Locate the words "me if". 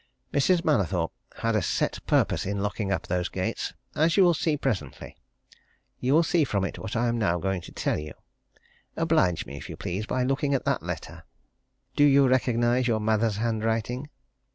9.45-9.69